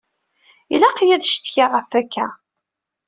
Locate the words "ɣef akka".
1.73-2.27